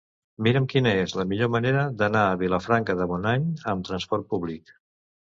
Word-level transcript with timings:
Mira'm 0.45 0.63
quina 0.69 0.93
és 1.01 1.11
la 1.17 1.25
millor 1.33 1.49
manera 1.55 1.83
d'anar 1.99 2.23
a 2.29 2.39
Vilafranca 2.43 2.95
de 3.01 3.07
Bonany 3.11 3.45
amb 3.75 3.85
transport 3.91 4.25
públic. 4.33 4.73